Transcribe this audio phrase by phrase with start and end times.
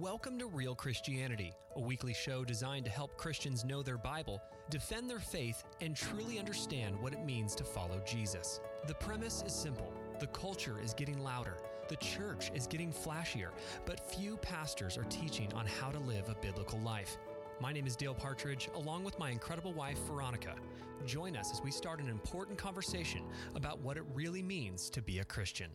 [0.00, 5.10] Welcome to Real Christianity, a weekly show designed to help Christians know their Bible, defend
[5.10, 8.62] their faith, and truly understand what it means to follow Jesus.
[8.86, 11.58] The premise is simple the culture is getting louder,
[11.88, 13.50] the church is getting flashier,
[13.84, 17.18] but few pastors are teaching on how to live a biblical life.
[17.60, 20.54] My name is Dale Partridge, along with my incredible wife, Veronica.
[21.04, 23.20] Join us as we start an important conversation
[23.54, 25.68] about what it really means to be a Christian.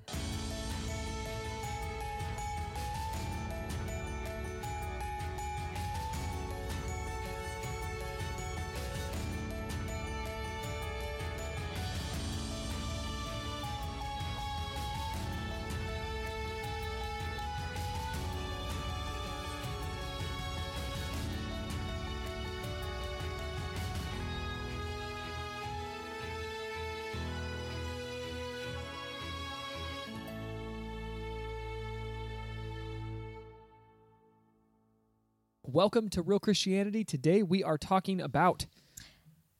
[35.75, 37.03] Welcome to Real Christianity.
[37.03, 38.65] Today we are talking about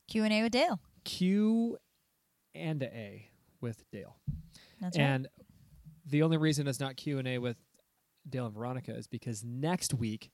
[0.08, 0.80] Q and A with Dale.
[1.04, 1.78] Q
[2.56, 3.28] and A
[3.60, 4.16] with Dale.
[4.80, 5.28] That's and
[6.06, 7.58] the only reason it's not Q and A with
[8.30, 10.32] Dale and Veronica is because next week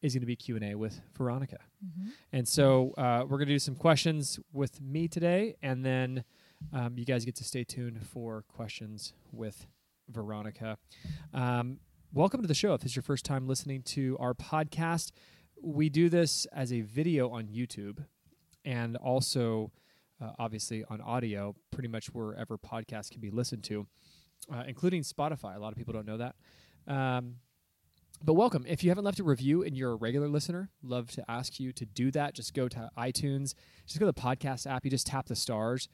[0.00, 1.58] is going to be Q and A with Veronica.
[1.60, 2.04] right.
[2.04, 6.24] hmm And so uh, we're going to do some questions with me today, and then
[6.72, 9.66] um, you guys get to stay tuned for questions with
[10.08, 10.78] Veronica.
[11.34, 11.80] Um,
[12.14, 12.74] welcome to the show.
[12.74, 15.12] If this is your first time listening to our podcast,
[15.62, 18.04] we do this as a video on YouTube
[18.66, 19.72] and also,
[20.20, 23.86] uh, obviously, on audio, pretty much wherever podcasts can be listened to,
[24.52, 25.56] uh, including Spotify.
[25.56, 26.36] A lot of people don't know that.
[26.86, 27.36] Um,
[28.22, 28.66] but welcome.
[28.68, 31.72] If you haven't left a review and you're a regular listener, love to ask you
[31.72, 32.34] to do that.
[32.34, 33.54] Just go to iTunes,
[33.86, 34.84] just go to the podcast app.
[34.84, 35.88] You just tap the stars.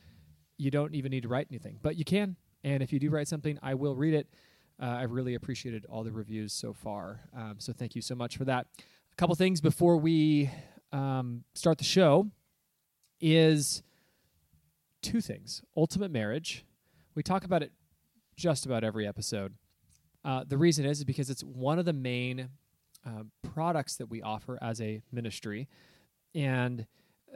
[0.56, 2.34] You don't even need to write anything, but you can.
[2.64, 4.26] And if you do write something, I will read it.
[4.80, 7.20] Uh, I've really appreciated all the reviews so far.
[7.36, 8.66] Um, so thank you so much for that.
[9.12, 10.50] A couple things before we
[10.92, 12.28] um, start the show
[13.20, 13.82] is
[15.02, 16.64] two things ultimate marriage.
[17.14, 17.72] We talk about it
[18.36, 19.54] just about every episode.
[20.24, 22.48] Uh, the reason is, is because it's one of the main
[23.06, 25.68] uh, products that we offer as a ministry,
[26.34, 26.86] and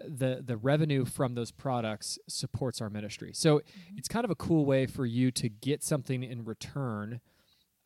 [0.07, 3.33] the the revenue from those products supports our ministry.
[3.35, 3.63] So
[3.97, 7.21] it's kind of a cool way for you to get something in return.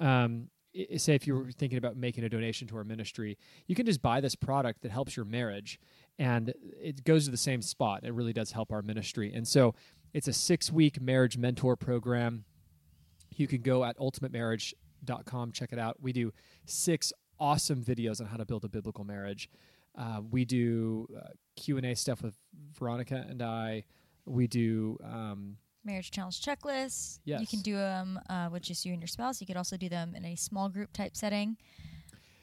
[0.01, 0.49] Um,
[0.97, 4.03] say if you were thinking about making a donation to our ministry, you can just
[4.03, 5.81] buy this product that helps your marriage,
[6.19, 8.05] and it goes to the same spot.
[8.05, 9.75] It really does help our ministry, and so
[10.13, 12.45] it's a six week marriage mentor program.
[13.35, 15.97] You can go at ultimatemarriage.com, check it out.
[16.01, 16.33] We do
[16.65, 19.51] six awesome videos on how to build a biblical marriage.
[19.97, 22.35] Uh, we do uh, Q and A stuff with
[22.79, 23.85] Veronica and I.
[24.27, 25.57] We do um,
[25.87, 27.21] Marriage challenge checklists.
[27.25, 29.41] You can do them uh, with just you and your spouse.
[29.41, 31.57] You could also do them in a small group type setting.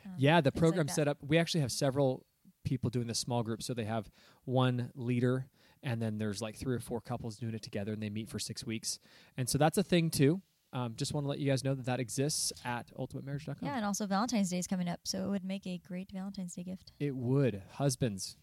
[0.06, 0.94] Um, yeah, the like program that.
[0.94, 1.18] set up.
[1.26, 2.26] We actually have several
[2.64, 4.10] people doing this small group, so they have
[4.46, 5.48] one leader,
[5.82, 8.40] and then there's like three or four couples doing it together, and they meet for
[8.40, 9.00] six weeks.
[9.38, 10.42] And so that's a thing too.
[10.72, 13.58] Um, just want to let you guys know that that exists at ultimatemarriage.com.
[13.62, 16.56] Yeah, and also Valentine's Day is coming up, so it would make a great Valentine's
[16.56, 16.94] Day gift.
[17.00, 17.62] It would.
[17.74, 18.38] Husbands.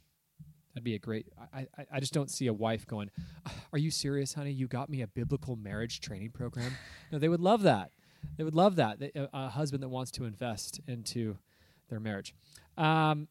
[0.74, 1.26] That'd be a great.
[1.52, 3.10] I, I, I just don't see a wife going,
[3.72, 4.52] Are you serious, honey?
[4.52, 6.72] You got me a biblical marriage training program?
[7.10, 7.90] no, they would love that.
[8.36, 9.00] They would love that.
[9.00, 11.38] They, a, a husband that wants to invest into
[11.88, 12.34] their marriage.
[12.76, 13.26] Um,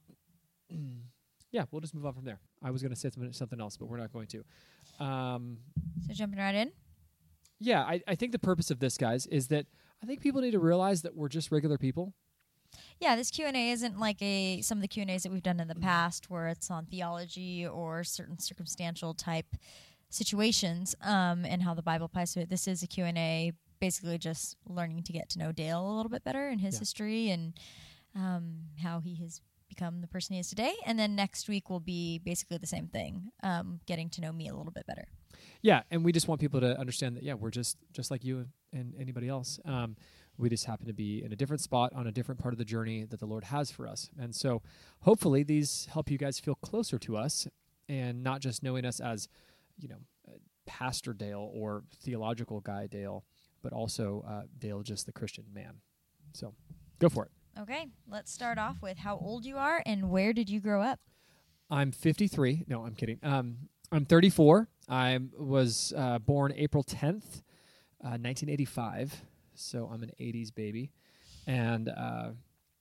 [1.52, 2.40] yeah, we'll just move on from there.
[2.62, 4.44] I was going to say something, something else, but we're not going to.
[5.04, 5.58] Um,
[6.06, 6.72] So jumping right in.
[7.60, 9.66] yeah, I, I think the purpose of this, guys, is that
[10.04, 12.14] I think people need to realize that we're just regular people.
[13.00, 15.32] Yeah, this Q and A isn't like a some of the Q and A's that
[15.32, 19.56] we've done in the past, where it's on theology or certain circumstantial type
[20.10, 22.50] situations, um, and how the Bible applies to it.
[22.50, 25.96] This is a Q and A, basically just learning to get to know Dale a
[25.96, 26.80] little bit better and his Yeah.
[26.80, 27.54] history and
[28.16, 30.74] um, how he has become the person he is today.
[30.86, 34.48] And then next week will be basically the same thing, um, getting to know me
[34.48, 35.08] a little bit better.
[35.62, 38.48] Yeah, and we just want people to understand that yeah, we're just just like you
[38.74, 39.60] and anybody else.
[39.64, 39.96] Um,
[40.40, 42.66] we just happen to be in a different spot on a different part of the
[42.66, 44.62] journey that the Lord has for us, and so
[45.02, 47.48] hopefully these help you guys feel closer to us
[47.88, 49.28] and not just knowing us as
[49.78, 49.98] you know
[50.28, 53.26] uh, Pastor Dale or theological guy Dale,
[53.62, 55.76] but also uh, Dale just the Christian man.
[56.34, 56.54] So
[57.00, 57.32] go for it.
[57.60, 61.00] Okay, let's start off with how old you are and where did you grow up?
[61.70, 62.66] I'm 53.
[62.68, 63.20] No, I'm kidding.
[63.22, 63.58] Um,
[63.92, 64.68] I'm 34.
[64.88, 67.42] I was uh, born April 10th,
[68.02, 69.24] uh, 1985.
[69.60, 70.92] So I'm an 80s baby.
[71.48, 72.30] And uh,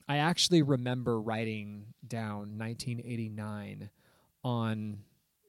[0.09, 3.91] I actually remember writing down 1989
[4.45, 4.99] on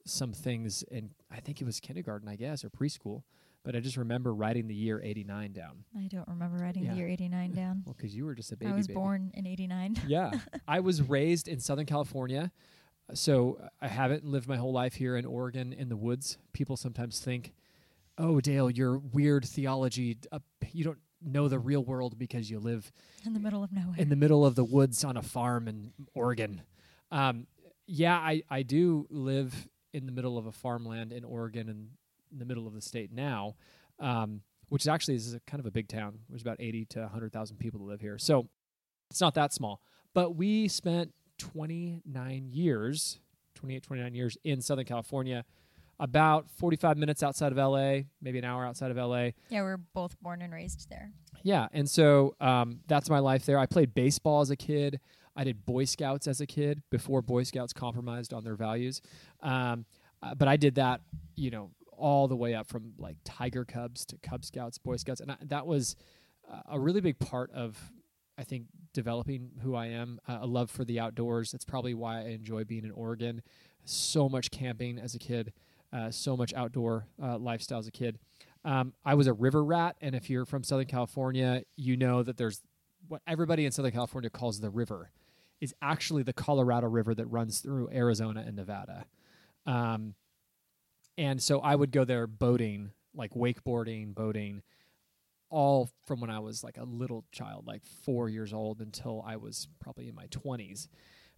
[0.05, 3.23] some things in, I think it was kindergarten, I guess, or preschool.
[3.63, 5.83] but I just remember writing the year 89 down.
[5.95, 6.91] I don't remember writing Yeah.
[6.91, 7.83] the year 89 down.
[7.85, 8.71] Well, because you were just a baby.
[8.71, 8.95] I was baby.
[8.95, 9.97] born in 89.
[10.07, 10.31] yeah.
[10.67, 12.51] I was raised in Southern California.
[13.13, 16.37] So I haven't lived my whole life here in Oregon in the woods.
[16.53, 17.53] People sometimes think,
[18.17, 20.39] oh, Dale, your weird theology, uh,
[20.71, 22.91] you don't know the real world because you live
[23.25, 23.95] in the middle of nowhere.
[23.97, 26.61] in the middle of the woods on a farm in Oregon.
[27.11, 27.47] Um,
[27.87, 31.89] yeah, I, I do live in the middle of a farmland in Oregon and
[32.31, 33.55] in the middle of the state now,
[33.99, 36.19] um, which actually is a, kind of a big town.
[36.29, 38.17] There's about 80 to 100,000 people that live here.
[38.17, 38.47] So
[39.09, 39.81] it's not that small.
[40.13, 43.19] But we spent 29 years,
[43.55, 45.45] 28, 29 years in Southern California,
[45.99, 49.31] about 45 minutes outside of LA, maybe an hour outside of LA.
[49.49, 51.11] yeah, we were both born and raised there.
[51.43, 53.57] Yeah, and so um, that's my life there.
[53.57, 54.99] I played baseball as a kid.
[55.35, 59.01] I did Boy Scouts as a kid before Boy Scouts compromised on their values.
[59.41, 59.85] Um,
[60.21, 61.01] uh, but I did that,
[61.35, 65.21] you know, all the way up from like Tiger Cubs to Cub Scouts, Boy Scouts,
[65.21, 65.95] and I, that was
[66.49, 67.77] uh, a really big part of,
[68.37, 70.19] I think, developing who I am.
[70.27, 71.51] Uh, a love for the outdoors.
[71.51, 73.41] That's probably why I enjoy being in Oregon.
[73.85, 75.53] So much camping as a kid,
[75.91, 78.19] uh, so much outdoor uh, lifestyle as a kid.
[78.65, 82.37] Um, I was a river rat, and if you're from Southern California, you know that
[82.37, 82.61] there's
[83.07, 85.11] what everybody in Southern California calls the river,
[85.61, 89.05] is actually the Colorado River that runs through Arizona and Nevada.
[89.65, 90.15] Um,
[91.17, 94.61] and so I would go there boating, like wakeboarding, boating,
[95.49, 99.37] all from when I was like a little child, like four years old, until I
[99.37, 100.87] was probably in my 20s.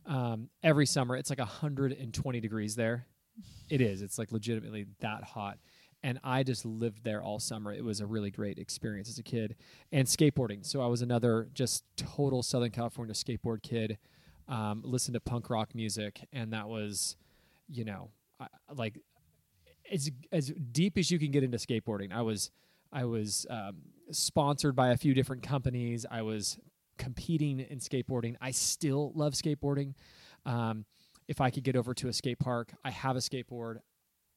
[0.06, 3.08] Um, every summer, it's like 120 degrees there.
[3.70, 4.02] It is.
[4.02, 5.58] It's like legitimately that hot
[6.04, 7.74] and I just lived there all summer.
[7.74, 9.56] It was a really great experience as a kid,
[9.92, 10.66] and skateboarding.
[10.66, 13.98] So I was another just total Southern California skateboard kid.
[14.48, 17.16] Um, listened to punk rock music, and that was,
[17.70, 18.10] you know,
[18.40, 19.00] I, like
[19.92, 22.12] as as deep as you can get into skateboarding.
[22.12, 22.52] I was
[22.92, 23.78] I was um,
[24.12, 26.06] sponsored by a few different companies.
[26.10, 26.58] I was
[26.98, 28.36] competing in skateboarding.
[28.42, 29.94] I still love skateboarding.
[30.46, 30.86] Um,
[31.32, 33.78] if I could get over to a skate park, I have a skateboard.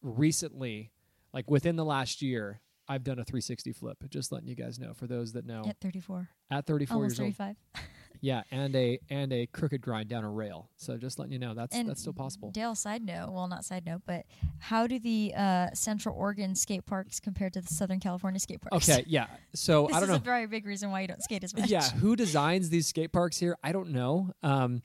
[0.00, 0.92] Recently,
[1.32, 3.98] like within the last year, I've done a 360 flip.
[4.10, 5.64] Just letting you guys know for those that know.
[5.66, 6.28] At 34.
[6.52, 7.56] At 34 Almost years old, 35.
[8.20, 10.70] yeah, and a and a crooked grind down a rail.
[10.76, 12.52] So just letting you know that's And that's still possible.
[12.52, 14.24] Dale, side note, well, not side note, but
[14.60, 18.88] how do the uh, Central Oregon skate parks compare to the Southern California skate parks?
[18.88, 19.26] Okay, yeah.
[19.56, 20.14] So I don't is know.
[20.14, 21.68] a very big reason why you don't skate as much.
[21.68, 23.56] yeah, who designs these skate parks here?
[23.64, 24.32] I don't know.
[24.44, 24.82] Um,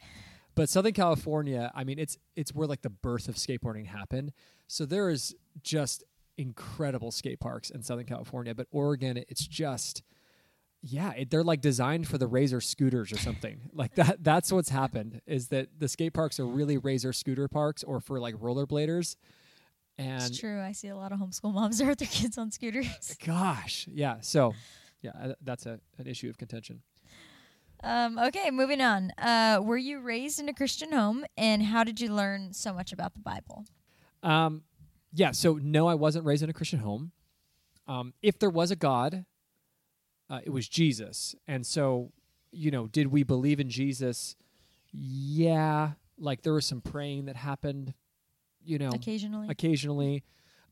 [0.60, 4.34] but Southern California, I mean, it's it's where like the birth of skateboarding happened.
[4.68, 5.34] So there is
[5.64, 6.04] just
[6.38, 10.04] incredible skate parks in Southern California, but Oregon, it's just
[10.82, 13.62] yeah, it, they're like designed for the Razor scooters or something.
[13.74, 14.22] like that.
[14.22, 15.22] That's what's happened.
[15.26, 19.16] Is that the skate parks are really Razor scooter parks or for like rollerbladers.
[19.98, 20.60] And It's true.
[20.60, 23.16] I see a lot of homeschool moms there with their kids on scooters.
[23.26, 24.18] gosh, yeah.
[24.20, 24.54] So
[25.02, 26.82] yeah, that's a an issue of contention.
[27.84, 29.12] Um, okay, moving on.
[29.18, 32.92] Uh, were you raised in a Christian home, and how did you learn so much
[32.92, 33.66] about the Bible?
[34.22, 34.64] Um,
[35.14, 35.32] yeah.
[35.32, 37.12] So no, I wasn't raised in a Christian home.
[37.88, 39.26] Um, if there was a God,
[40.30, 41.36] uh, it was Jesus.
[41.48, 42.12] And so,
[42.52, 44.36] you know, did we believe in Jesus?
[44.92, 45.92] Yeah.
[46.20, 47.94] Like there was some praying that happened.
[48.64, 50.24] You know, Occasionally, occasionally.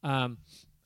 [0.03, 0.39] Um,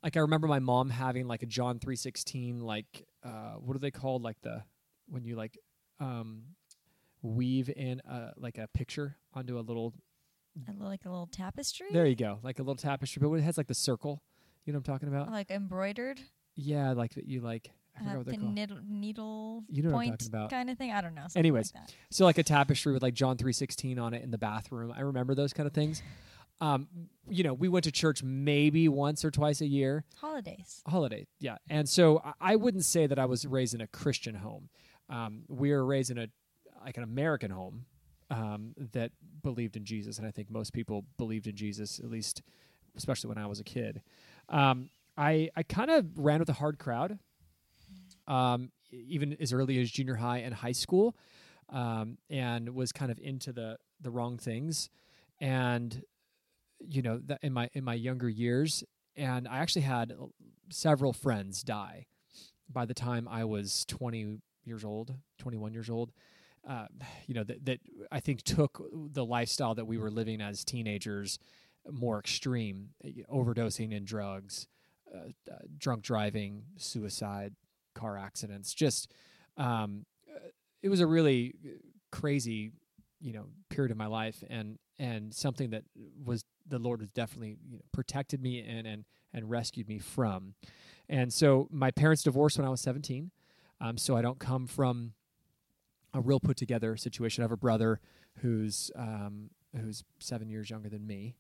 [0.04, 2.60] like I remember my mom having like a John three sixteen.
[2.60, 4.22] Like uh, what are they called?
[4.22, 4.64] Like the
[5.10, 5.58] when you like
[6.02, 6.44] um,
[7.22, 9.94] weave in a, like a picture onto a little
[10.68, 12.40] a little, like a little tapestry, there you go.
[12.44, 14.22] Like a little tapestry, but it has like the circle.
[14.66, 15.32] You know what I'm talking about?
[15.32, 16.20] like embroidered,
[16.56, 18.54] Yeah, like that you like I forgot uh, what they're the called.
[18.54, 20.92] needle, needle You know point kind of thing.
[20.92, 21.26] I don't know.
[21.36, 21.74] Anyways.
[21.74, 21.84] like.
[22.10, 24.92] So like a tapestry with like John 3:16 on it in the bathroom.
[24.96, 26.02] I remember those kind of things.
[26.60, 26.88] Um,
[27.28, 30.04] you know, we went to church maybe once or twice a year.
[30.18, 30.84] holidays.
[30.86, 31.58] Holiday, yeah.
[31.70, 34.70] And so I- I wouldn't say that I was raised in a Christian home.
[35.12, 36.28] Um, we were raised in a
[36.84, 37.86] like an American home
[38.32, 39.12] um, that
[39.44, 42.42] believed in Jesus, and I think most people believed in Jesus, at least,
[42.96, 44.02] especially when I was a kid.
[44.50, 47.20] Um, I I kind of ran with a hard crowd,
[48.28, 51.16] um, even as early as junior high and high school,
[51.70, 54.90] um, and was kind of into the the wrong things,
[55.40, 56.04] and
[56.80, 58.84] you know that in my in my younger years,
[59.18, 60.14] and I actually had
[60.70, 62.06] several friends die
[62.72, 66.12] by the time I was 20 years old, 21 years old.
[66.68, 66.86] Uh,
[67.26, 67.80] you know that that
[68.12, 71.40] I think took the lifestyle that we were living as teenagers
[71.90, 74.68] more extreme, uh, overdosing in drugs,
[75.14, 77.56] uh, uh, drunk driving, suicide,
[77.96, 78.74] car accidents.
[78.74, 79.12] Just
[79.58, 80.50] um, uh,
[80.82, 81.56] it was a really
[82.12, 82.72] crazy,
[83.20, 85.84] you know, period of my life, and and something that
[86.24, 90.54] was the Lord was definitely you know, protected me in and and rescued me from.
[91.10, 93.32] And so my parents divorced when I was 17.
[93.82, 95.14] Um, so I don't come from
[96.14, 97.42] a real put together situation.
[97.42, 98.00] I have a brother
[98.42, 101.36] who's um, who's seven years younger than me,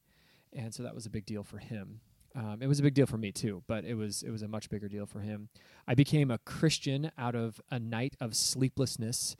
[0.51, 2.01] and so that was a big deal for him.
[2.33, 4.47] Um, it was a big deal for me too, but it was it was a
[4.47, 5.49] much bigger deal for him.
[5.87, 9.35] I became a Christian out of a night of sleeplessness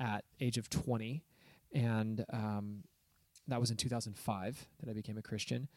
[0.00, 1.22] at age of 20,
[1.74, 2.84] and um,
[3.48, 5.68] that was in 2005 that I became a Christian.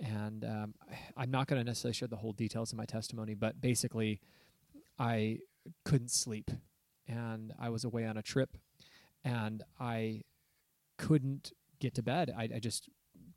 [0.00, 0.74] And um,
[1.16, 4.20] I'm not going to necessarily share the whole details of my testimony, but basically,
[4.98, 5.38] I
[5.84, 6.50] couldn't sleep,
[7.06, 8.56] and I was away on a trip,
[9.24, 10.22] and I
[10.96, 12.32] couldn't get to bed.
[12.36, 12.88] I, I just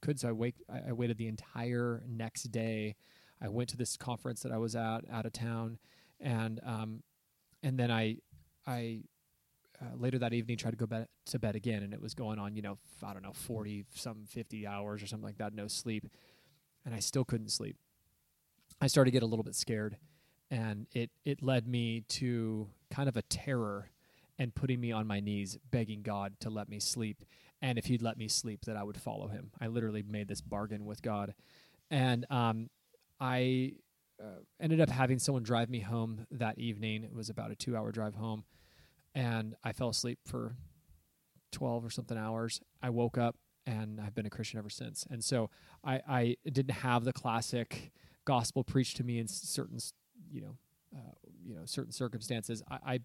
[0.02, 0.20] could.
[0.20, 0.56] So I wake.
[0.70, 2.96] I, I waited the entire next day.
[3.42, 5.80] I went to this conference that I was at out of town,
[6.20, 7.04] and um,
[7.64, 8.18] and then I
[8.68, 9.02] I
[9.82, 12.40] uh, later that evening tried to go bed, to bed again, and it was going
[12.40, 12.56] on.
[12.56, 16.08] You know, I don't know, forty some fifty hours or something like that, no sleep,
[16.86, 17.78] and I still couldn't sleep.
[18.80, 19.98] I started to get a little bit scared,
[20.52, 23.90] and it it led me to kind of a terror
[24.38, 27.24] and putting me on my knees begging God to let me sleep
[27.62, 29.52] and if he'd let me sleep that I would follow him.
[29.60, 31.36] I literally made this bargain with God.
[31.92, 32.70] And um,
[33.20, 33.74] I
[34.20, 37.04] uh, ended up having someone drive me home that evening.
[37.04, 38.46] It was about a 2-hour drive home
[39.14, 40.56] and I fell asleep for
[41.52, 42.62] 12 or something hours.
[42.82, 45.06] I woke up and I've been a Christian ever since.
[45.10, 45.50] And so
[45.84, 47.92] I, I didn't have the classic
[48.26, 49.78] gospel preached to me in certain,
[50.32, 50.56] you know,
[50.96, 51.12] uh,
[51.46, 52.64] you know, certain circumstances.
[52.70, 53.00] I, I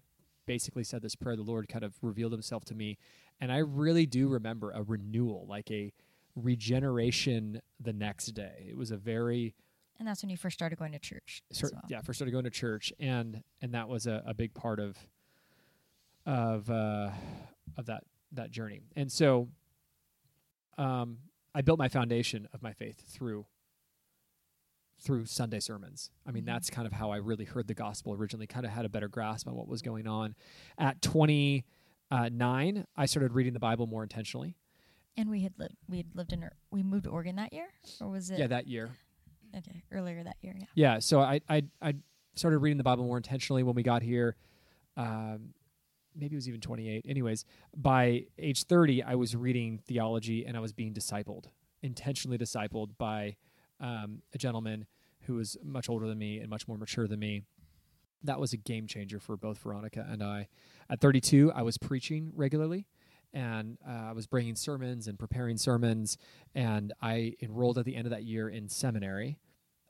[0.45, 1.35] basically said this prayer.
[1.35, 2.97] The Lord kind of revealed Himself to me,
[3.39, 5.91] and I really do remember a renewal, like a
[6.35, 8.67] regeneration the next day.
[8.69, 9.55] It was a very
[9.99, 11.41] and that's when you first started going to church.
[11.51, 11.81] Start, well.
[11.87, 14.97] Yeah, first started going to church, and and that was a, a big part of
[16.25, 17.09] of uh,
[17.77, 18.03] of that
[18.33, 18.81] that journey.
[18.95, 19.47] And so,
[20.77, 21.17] um,
[21.55, 23.45] I built my foundation of my faith through
[24.99, 26.09] through Sunday sermons.
[26.25, 26.53] I mean, mm-hmm.
[26.53, 29.07] that's kind of how I really heard the gospel originally, kind of had a better
[29.07, 30.35] grasp on what was going on.
[30.77, 34.55] At 29, I started reading the Bible more intentionally.
[35.15, 37.67] And we had lived, we had lived in, we moved to Oregon that year,
[37.99, 38.39] or was it?
[38.39, 38.91] Yeah, that year.
[39.55, 40.65] Okay, earlier that year, yeah.
[40.75, 41.95] Yeah, so I, I, I
[42.35, 44.35] started reading the Bible more intentionally when we got here.
[44.95, 45.53] Um,
[46.15, 47.05] maybe it was even 28.
[47.07, 51.45] Anyways, by age 30, I was reading theology and I was being discipled,
[51.81, 53.37] intentionally discipled by
[53.79, 54.85] um, a gentleman
[55.21, 57.43] who was much older than me and much more mature than me.
[58.23, 60.47] That was a game changer for both Veronica and I.
[60.89, 62.87] At 32, I was preaching regularly
[63.33, 66.17] and uh, I was bringing sermons and preparing sermons.
[66.55, 69.37] And I enrolled at the end of that year in seminary.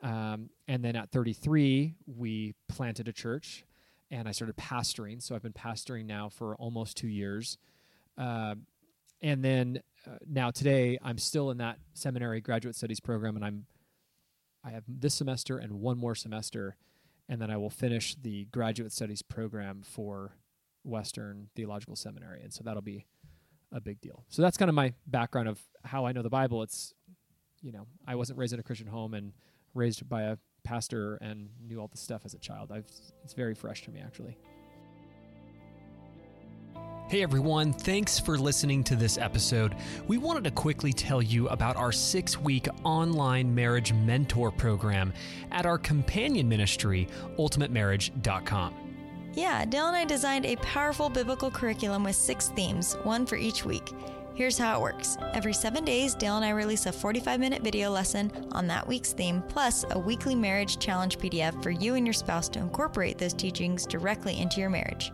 [0.02, 3.64] Um, and then at 33, we planted a church
[4.12, 5.22] and I started pastoring.
[5.22, 7.58] So I've been pastoring now for almost two years.
[8.18, 8.56] Uh,
[9.22, 13.66] and then uh, now today, I'm still in that seminary graduate studies program and I'm
[14.68, 16.76] I have this semester and one more semester,
[17.30, 20.36] and then I will finish the graduate studies program for
[20.84, 23.06] Western Theological Seminary, and so that'll be
[23.72, 24.26] a big deal.
[24.28, 26.64] So that's kind of my background of how I know the Bible.
[26.64, 26.94] It's,
[27.62, 29.32] you know, I wasn't raised in a Christian home and
[29.74, 32.70] raised by a pastor and knew all the stuff as a child.
[32.70, 32.92] I've
[33.24, 34.38] it's very fresh to me actually.
[37.10, 39.78] Hey everyone, thanks for listening to this episode.
[40.10, 45.14] We wanted to quickly tell you about our six week online marriage mentor program
[45.54, 48.74] at our companion ministry, ultimatemarriage.com.
[49.34, 53.64] Yeah, Dale and I designed a powerful biblical curriculum with six themes, one for each
[53.64, 53.90] week.
[54.36, 55.18] Here's how it works.
[55.34, 59.14] Every seven days, Dale and I release a 45 minute video lesson on that week's
[59.14, 63.34] theme, plus a weekly marriage challenge PDF for you and your spouse to incorporate those
[63.34, 65.14] teachings directly into your marriage.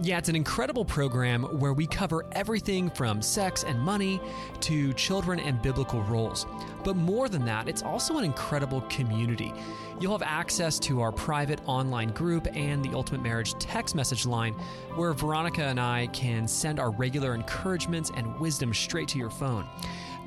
[0.00, 4.20] Yeah, it's an incredible program where we cover everything from sex and money
[4.60, 6.46] to children and biblical roles.
[6.84, 9.52] But more than that, it's also an incredible community.
[10.00, 14.54] You'll have access to our private online group and the Ultimate Marriage text message line,
[14.94, 19.66] where Veronica and I can send our regular encouragements and wisdom straight to your phone.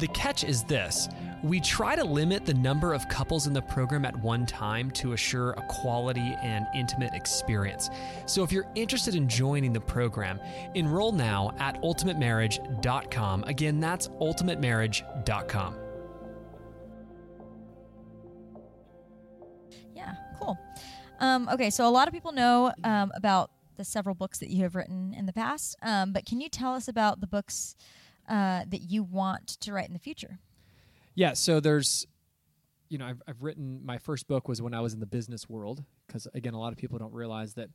[0.02, 1.10] The catch is this
[1.44, 5.14] we try to limit the number of couples in the program at one time to
[5.14, 7.92] assure a quality and intimate experience.
[8.26, 10.40] So if you're interested in joining the program,
[10.74, 13.44] enroll now at ultimatemarriage.com.
[13.44, 15.76] Again, that's ultimatemarriage.com.
[19.96, 20.58] Yeah, cool.
[21.20, 24.64] Um, okay, so a lot of people know um, about the several books that you
[24.64, 27.76] have written in the past, um, but can you tell us about the books
[28.28, 30.40] uh, that you want to write in the future?
[31.16, 32.08] Yeah, so there's,
[32.90, 35.50] you know, I've, I've written my first book was when I was in the business
[35.50, 37.70] world because again, a lot of people don't realize that,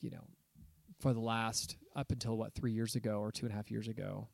[0.00, 0.24] you know,
[1.00, 3.88] for the last up until what three years ago or two and a half years
[3.88, 4.28] ago,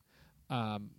[0.50, 0.90] um,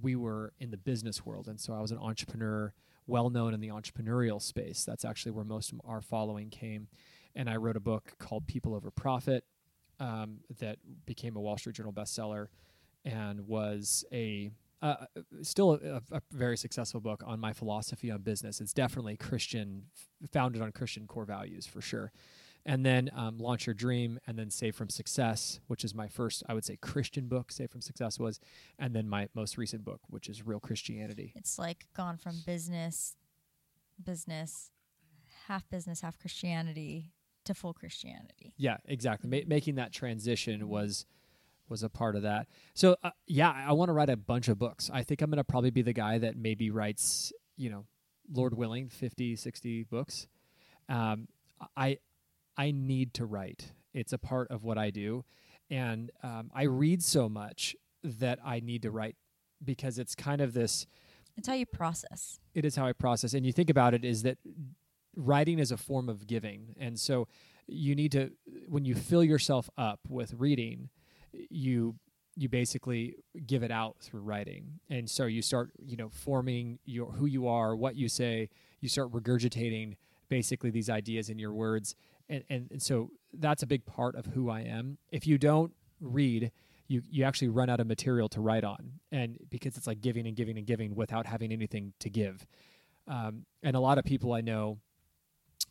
[0.00, 2.72] we were in the business world, and so I was an entrepreneur
[3.06, 4.84] well known in the entrepreneurial space.
[4.84, 6.88] That's actually where most of our following came.
[7.34, 9.44] And I wrote a book called People Over Profit
[9.98, 12.48] um, that became a Wall Street Journal bestseller
[13.04, 14.50] and was a
[14.82, 15.06] uh,
[15.42, 18.60] still a, a, very successful book on my philosophy on business.
[18.60, 19.84] It's definitely Christian,
[20.32, 22.10] founded on Christian core values for sure.
[22.66, 26.42] And then um, Launch Your Dream, and then Save from Success, which is my first,
[26.48, 27.50] I would say, Christian book.
[27.50, 28.38] Save from Success was,
[28.78, 31.32] and then my most recent book, which is Real Christianity.
[31.34, 33.16] It's like gone from business,
[34.02, 34.70] business,
[35.48, 37.12] half business, half Christianity
[37.44, 38.54] to full Christianity.
[38.56, 39.28] Yeah, exactly.
[39.28, 41.06] Ma- making that transition was
[41.72, 42.46] was a part of that.
[42.74, 44.90] So uh, yeah, I want to write a bunch of books.
[44.92, 47.86] I think I'm going to probably be the guy that maybe writes, you know,
[48.30, 50.28] Lord willing, 50, 60 books.
[50.88, 51.26] Um,
[51.76, 51.98] I
[52.56, 53.72] I need to write.
[53.94, 55.24] It's a part of what I do,
[55.70, 59.16] and um, I read so much that I need to write
[59.64, 60.86] because it's kind of this.
[61.36, 62.40] It's how you process.
[62.54, 64.38] It is how I process, and you think about it is that
[65.16, 67.28] writing is a form of giving, and so
[67.66, 68.32] you need to
[68.68, 70.90] when you fill yourself up with reading
[71.32, 71.96] you
[72.34, 74.80] you basically give it out through writing.
[74.88, 78.48] And so you start you know forming your who you are what you say.
[78.80, 79.96] You start regurgitating
[80.28, 81.94] basically these ideas in your words.
[82.28, 84.98] And, and, and so that's a big part of who i am.
[85.10, 86.50] If you don't read
[86.88, 88.92] you you actually run out of material to write on.
[89.10, 92.46] And because it's like giving and giving and giving without having anything to give.
[93.06, 94.78] Um, and a lot of people i know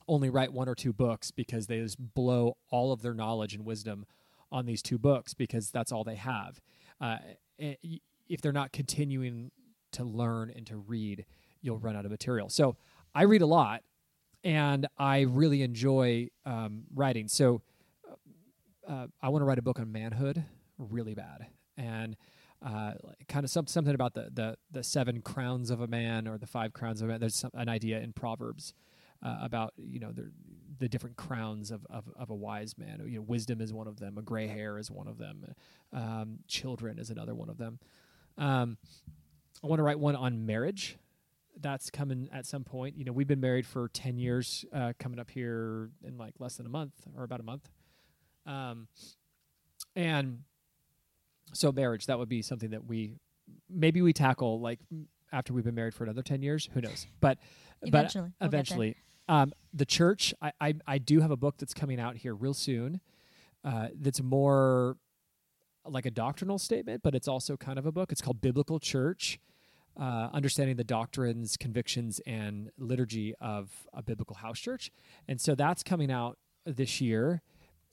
[0.08, 3.66] only write one or two books because they just blow all of their knowledge and
[3.66, 4.06] wisdom
[4.52, 6.60] on these two books because that's all they have.
[7.00, 7.18] Uh,
[7.58, 9.52] if they're not continuing
[9.92, 11.26] to learn and to read,
[11.62, 12.50] you'll run out of material.
[12.50, 12.76] So
[13.14, 13.84] I read a lot,
[14.44, 17.28] and I really enjoy um, writing.
[17.28, 17.62] So
[18.88, 20.44] uh, uh I want to write a book on manhood,
[20.78, 22.16] really bad, and
[22.66, 22.94] uh,
[23.28, 26.48] kind of some, something about the, the the seven crowns of a man or the
[26.48, 27.20] five crowns of a man.
[27.20, 28.74] There's some, an idea in Proverbs
[29.24, 30.32] uh, about you know the,
[30.80, 33.02] the different crowns of, of, of, a wise man.
[33.06, 34.18] You know, wisdom is one of them.
[34.18, 35.46] A gray hair is one of them.
[35.94, 37.80] Um, children is another one of them.
[38.38, 38.78] Um,
[39.64, 40.98] I want to write one on marriage.
[41.60, 42.98] That's coming at some point.
[42.98, 46.56] You know, we've been married for ten years, uh, coming up here in like less
[46.58, 47.70] than a month or about a month.
[48.48, 48.88] Um,
[49.96, 50.40] and
[51.54, 53.16] so marriage that would be something that we
[53.70, 54.80] maybe we tackle like
[55.32, 57.38] after we've been married for another 10 years who knows but
[57.82, 58.96] eventually but we'll eventually
[59.32, 62.54] um, the church, I, I, I do have a book that's coming out here real
[62.54, 63.00] soon.
[63.64, 64.98] Uh, that's more
[65.86, 68.12] like a doctrinal statement, but it's also kind of a book.
[68.12, 69.40] It's called Biblical Church.
[70.00, 74.90] Uh, understanding the doctrines, convictions, and liturgy of a biblical house church.
[75.28, 77.42] And so that's coming out this year.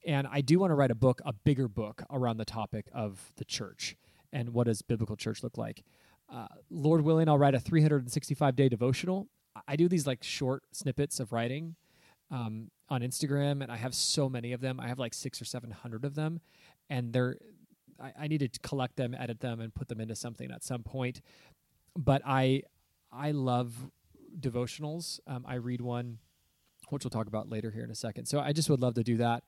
[0.07, 3.33] And I do want to write a book, a bigger book around the topic of
[3.37, 3.97] the church
[4.33, 5.83] and what does biblical church look like.
[6.33, 9.27] Uh, Lord willing, I'll write a 365 day devotional
[9.67, 11.77] I do these like short snippets of writing
[12.31, 14.81] um, on Instagram, and I have so many of them.
[14.81, 16.41] I have like six or seven hundred of them,
[16.91, 17.39] and they're
[18.01, 20.83] I, I need to collect them, edit them, and put them into something at some
[20.83, 21.21] point.
[21.97, 22.63] But I
[23.13, 23.75] I love
[24.39, 25.21] devotionals.
[25.27, 26.19] Um, I read one,
[26.91, 28.27] which we'll talk about later here in a second.
[28.27, 29.45] So I just would love to do that.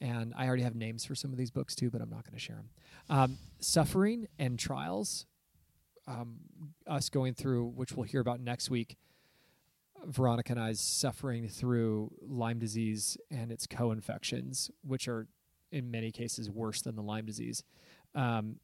[0.00, 2.34] And I already have names for some of these books too, but I'm not going
[2.34, 2.70] to share them.
[3.08, 5.26] Um, Suffering and Trials,
[6.08, 6.38] um,
[6.88, 8.96] us going through, which we'll hear about next week,
[10.06, 15.28] Veronica and I's suffering through Lyme disease and its co-infections, which are
[15.70, 17.64] in many cases worse than the Lyme disease.
[18.14, 18.56] Um,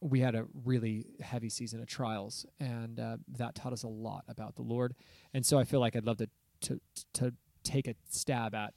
[0.00, 4.24] we had a really heavy season of trials, and uh, that taught us a lot
[4.28, 4.94] about the Lord.
[5.32, 6.28] And so I feel like I'd love to
[6.62, 6.80] to
[7.14, 8.74] to take a stab at.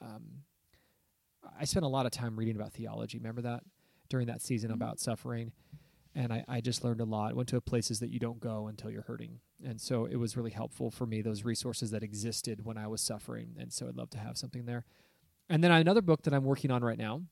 [0.00, 0.42] Um,
[1.58, 3.18] I spent a lot of time reading about theology.
[3.18, 3.62] Remember that
[4.08, 4.82] during that season mm-hmm.
[4.82, 5.52] about suffering,
[6.16, 7.36] and I, I just learned a lot.
[7.36, 10.50] Went to places that you don't go until you're hurting, and so it was really
[10.50, 14.10] helpful for me those resources that existed when I was suffering, and so I'd love
[14.10, 14.84] to have something there.
[15.48, 17.22] And then another book that I'm working on right now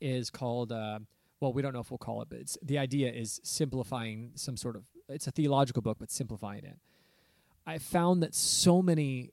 [0.00, 0.72] is called.
[0.72, 1.00] Uh,
[1.40, 4.56] well, we don't know if we'll call it, but it's the idea is simplifying some
[4.56, 4.84] sort of.
[5.08, 6.78] It's a theological book, but simplifying it.
[7.66, 9.30] I found that so many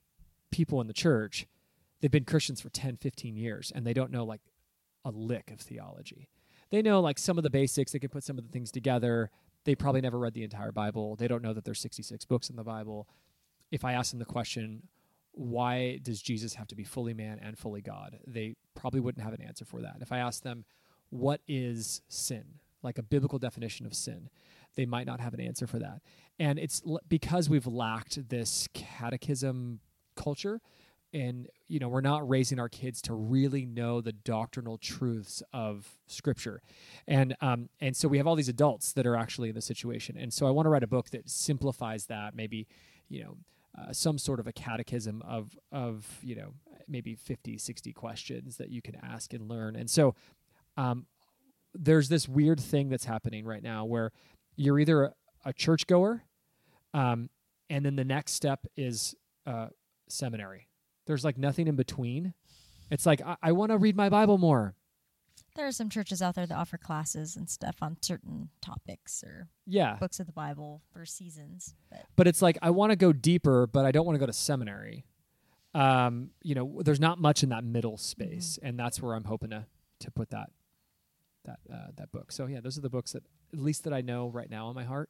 [0.52, 1.46] people in the church,
[2.02, 4.42] they've been Christians for 10, 15 years, and they don't know like
[5.06, 6.30] a lick of theology
[6.72, 7.92] they know like some of the basics.
[7.92, 9.30] They can put some of the things together.
[9.66, 11.16] They probably never read the entire Bible.
[11.16, 13.08] They don't know that there's 66 books in the Bible.
[13.72, 14.84] If I ask them the question,
[15.32, 18.20] why does Jesus have to be fully man and fully God?
[18.26, 19.98] They probably wouldn't have an answer for that.
[20.02, 20.66] If I ask them,
[21.10, 22.46] what is sin?
[22.82, 24.30] Like a biblical definition of sin,
[24.76, 26.02] they might not have an answer for that.
[26.40, 29.82] And it's l- because we've lacked this catechism
[30.16, 30.62] culture
[31.14, 35.88] and you know we're not raising our kids to really know the doctrinal truths of
[36.08, 36.62] scripture.
[37.08, 40.18] And um and so we have all these adults that are actually in the situation.
[40.18, 42.68] And so i want to write a book that simplifies that maybe
[43.10, 43.38] you know,
[43.78, 46.54] uh, some sort of a catechism of of you know
[46.88, 49.76] maybe 50 60 questions that you can ask and learn.
[49.76, 50.16] And so
[50.78, 51.06] um,
[51.74, 54.12] there's this weird thing that's happening right now where
[54.56, 55.14] you're either a,
[55.46, 56.24] a churchgoer
[56.94, 57.30] um,
[57.70, 59.14] and then the next step is
[59.46, 59.68] uh,
[60.08, 60.69] seminary
[61.10, 62.34] there's like nothing in between
[62.90, 64.76] it's like i, I want to read my bible more
[65.56, 69.48] There are some churches out there that offer classes and stuff on certain topics or
[69.66, 71.76] yeah books of the Bible for seasons.
[71.90, 74.28] But but it's like I want to go deeper, but I don't want to go
[74.28, 75.06] to seminary.
[75.74, 79.50] Um, you know, there's not much in that middle space, and that's where I'm hoping
[79.50, 79.66] to
[80.00, 80.50] to put that
[81.46, 82.32] that uh, that book.
[82.32, 84.76] So yeah, those are the books that at least that I know right now on
[84.76, 85.10] my heart,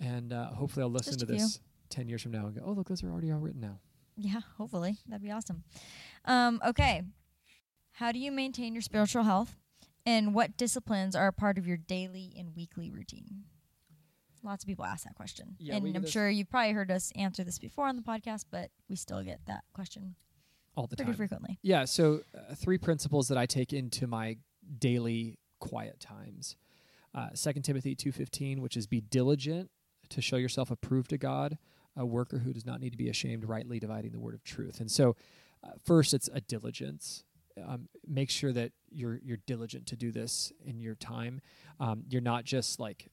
[0.00, 2.72] and uh, hopefully I'll listen Just to this ten years from now and go, oh
[2.72, 3.80] look, those are already all written now.
[4.16, 5.64] Yeah, hopefully that'd be awesome.
[6.24, 7.02] Um, okay,
[7.92, 9.56] how do you maintain your spiritual health,
[10.04, 13.44] and what disciplines are a part of your daily and weekly routine?
[14.42, 17.42] Lots of people ask that question, Yeah, and I'm sure you've probably heard us answer
[17.42, 20.14] this before on the podcast, but we still get that question
[20.76, 21.06] All the time.
[21.06, 21.16] pretty time.
[21.28, 21.58] frequently.
[21.62, 21.84] Yeah.
[21.84, 24.36] So, uh, three principles that I take into my
[24.78, 26.54] daily quiet times.
[27.14, 29.70] Uh, Second Timothy two fifteen, which is be diligent
[30.10, 31.58] to show yourself approved to God,
[31.96, 34.80] a worker who does not need to be ashamed, rightly dividing the word of truth.
[34.80, 35.16] And so,
[35.64, 37.24] uh, first, it's a diligence.
[37.66, 41.40] Um, make sure that you're you're diligent to do this in your time.
[41.80, 43.08] Um, you're not just like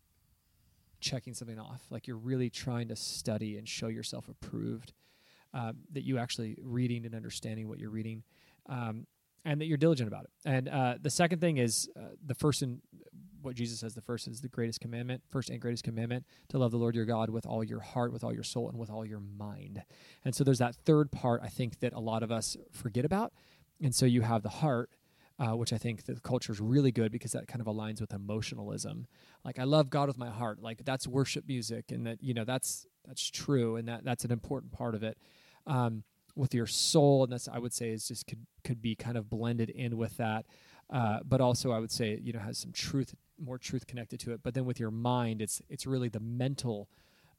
[1.00, 1.84] checking something off.
[1.90, 4.94] Like you're really trying to study and show yourself approved.
[5.56, 8.24] Um, that you actually reading and understanding what you're reading,
[8.68, 9.06] um,
[9.46, 10.32] and that you're diligent about it.
[10.46, 12.82] And uh, the second thing is uh, the first and
[13.44, 13.94] what Jesus says.
[13.94, 17.06] The first is the greatest commandment, first and greatest commandment, to love the Lord your
[17.06, 19.84] God with all your heart, with all your soul, and with all your mind.
[20.26, 23.34] And so there's that third part I think that a lot of us forget about.
[23.82, 24.90] And so you have the heart,
[25.40, 28.14] uh, which I think the culture is really good because that kind of aligns with
[28.14, 29.08] emotionalism.
[29.44, 30.62] Like I love God with my heart.
[30.62, 34.32] Like that's worship music, and that you know that's that's true, and that that's an
[34.32, 35.18] important part of it.
[35.66, 36.04] Um,
[36.36, 39.30] with your soul, and that's I would say is just could could be kind of
[39.30, 40.46] blended in with that.
[40.90, 44.32] Uh, but also I would say you know has some truth, more truth connected to
[44.32, 44.42] it.
[44.44, 46.90] But then with your mind, it's it's really the mental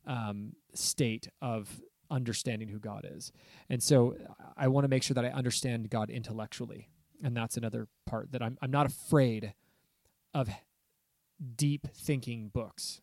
[0.06, 1.80] um, state of
[2.10, 3.32] understanding who God is.
[3.68, 4.16] And so
[4.56, 6.88] I want to make sure that I understand God intellectually.
[7.22, 9.54] And that's another part that I'm I'm not afraid
[10.32, 10.48] of
[11.56, 13.00] deep thinking books.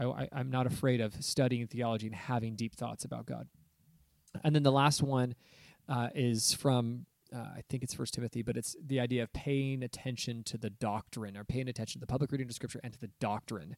[0.00, 3.48] I, I'm not afraid of studying theology and having deep thoughts about God.
[4.44, 5.34] And then the last one
[5.88, 9.82] uh, is from uh, I think it's First Timothy, but it's the idea of paying
[9.82, 13.00] attention to the doctrine or paying attention to the public reading of Scripture and to
[13.00, 13.76] the doctrine.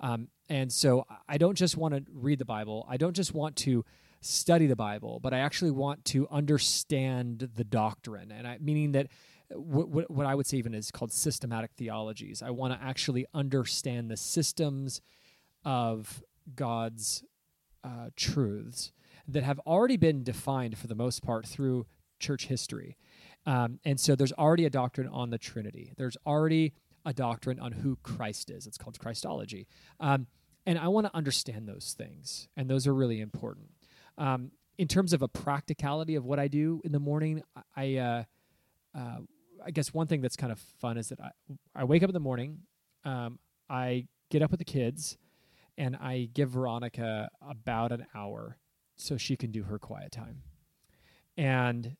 [0.00, 2.86] Um, and so I don't just want to read the Bible.
[2.88, 3.84] I don't just want to
[4.20, 8.32] study the Bible, but I actually want to understand the doctrine.
[8.32, 9.08] And I meaning that
[9.50, 12.42] what, what, I would say even is called systematic theologies.
[12.42, 15.00] I want to actually understand the systems
[15.64, 16.22] of
[16.54, 17.24] God's
[17.82, 18.92] uh, truths
[19.26, 21.86] that have already been defined for the most part through
[22.18, 22.96] church history.
[23.46, 25.92] Um, and so there's already a doctrine on the Trinity.
[25.96, 28.66] There's already a doctrine on who Christ is.
[28.66, 29.66] It's called Christology.
[30.00, 30.26] Um,
[30.66, 33.70] and I want to understand those things, and those are really important.
[34.18, 37.42] Um, in terms of a practicality of what I do in the morning,
[37.74, 38.24] I, uh,
[38.94, 39.18] uh,
[39.64, 41.30] I guess one thing that's kind of fun is that I,
[41.74, 42.58] I wake up in the morning,
[43.04, 43.38] um,
[43.70, 45.16] I get up with the kids,
[45.78, 48.58] and I give Veronica about an hour
[48.96, 50.42] so she can do her quiet time,
[51.36, 51.96] and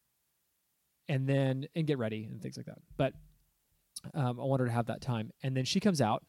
[1.08, 2.78] and then and get ready and things like that.
[2.96, 3.12] But
[4.14, 6.24] um, I want her to have that time, and then she comes out,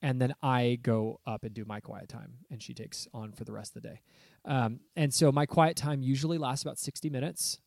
[0.00, 3.44] and then I go up and do my quiet time, and she takes on for
[3.44, 4.00] the rest of the day.
[4.44, 7.58] Um, and so my quiet time usually lasts about sixty minutes.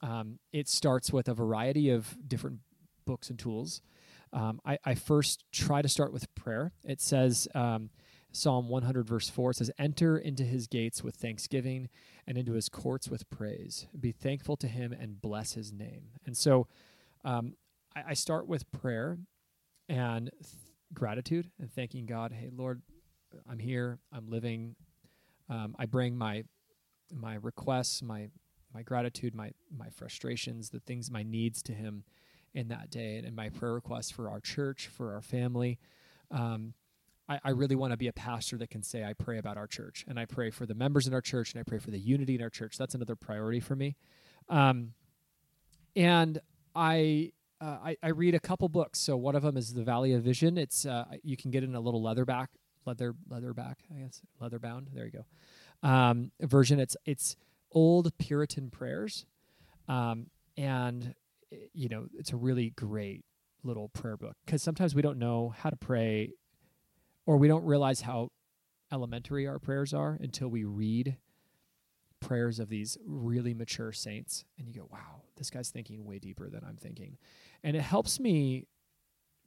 [0.00, 2.60] Um, it starts with a variety of different
[3.04, 3.82] books and tools.
[4.32, 6.72] Um, I, I first try to start with prayer.
[6.84, 7.48] It says.
[8.32, 11.88] Psalm 100, verse 4 says, Enter into his gates with thanksgiving
[12.26, 13.86] and into his courts with praise.
[13.98, 16.08] Be thankful to him and bless his name.
[16.24, 16.66] And so
[17.24, 17.54] um,
[17.94, 19.18] I, I start with prayer
[19.88, 20.54] and th-
[20.94, 22.32] gratitude and thanking God.
[22.32, 22.82] Hey, Lord,
[23.48, 23.98] I'm here.
[24.12, 24.76] I'm living.
[25.48, 26.44] Um, I bring my
[27.14, 28.28] my requests, my
[28.74, 32.04] my gratitude, my my frustrations, the things, my needs to Him
[32.54, 35.78] in that day, and, and my prayer requests for our church, for our family.
[36.30, 36.74] Um,
[37.28, 39.66] I, I really want to be a pastor that can say I pray about our
[39.66, 41.98] church, and I pray for the members in our church, and I pray for the
[41.98, 42.76] unity in our church.
[42.76, 43.96] That's another priority for me.
[44.48, 44.92] Um,
[45.94, 46.40] and
[46.74, 48.98] I uh, I, I read a couple books.
[48.98, 50.58] So one of them is The Valley of Vision.
[50.58, 52.48] It's uh, you can get in a little leatherback,
[52.86, 54.88] leather leatherback, I guess, leather bound.
[54.92, 55.88] There you go.
[55.88, 56.80] Um, version.
[56.80, 57.36] It's it's
[57.70, 59.26] old Puritan prayers,
[59.88, 61.14] um, and
[61.52, 63.24] eh, you know it's a really great
[63.64, 66.32] little prayer book because sometimes we don't know how to pray,
[67.26, 68.30] or we don't realize how
[68.92, 71.16] elementary our prayers are until we read
[72.20, 74.44] prayers of these really mature saints.
[74.58, 77.16] And you go wow this guy's thinking way deeper than i'm thinking.
[77.64, 78.66] And it helps me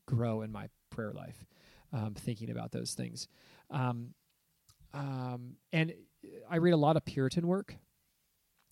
[0.06, 1.46] grow in my prayer life
[1.94, 3.28] um, thinking about those things.
[3.70, 4.14] Um,
[4.94, 5.94] um, and
[6.50, 7.76] i read a lot of puritan work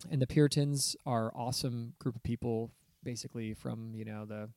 [0.09, 2.71] and the puritans are awesome group of people
[3.03, 4.49] basically from you know the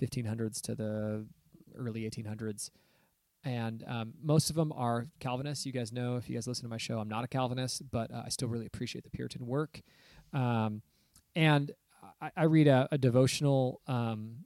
[0.00, 1.26] 1500s to the
[1.76, 2.70] early 1800s
[3.44, 5.64] and um, most of them are Calvinists.
[5.64, 8.10] You guys know if you guys listen to my show, I'm not a Calvinist, but
[8.12, 9.80] uh, I still really appreciate the Puritan work.
[10.32, 10.82] Um,
[11.34, 11.72] and
[12.20, 14.44] I, I, read a, a devotional um,